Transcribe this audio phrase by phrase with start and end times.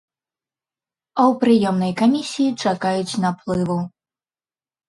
[1.19, 3.77] А ў прыёмнай камісіі чакаюць наплыву.